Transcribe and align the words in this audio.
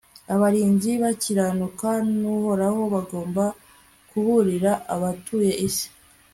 abarinzi 0.33 0.91
bakiranuka 1.03 1.87
b'uhoraho 2.23 2.81
bagomba 2.93 3.43
kuburira 4.09 4.71
abatuye 4.93 5.51
isi 5.67 5.87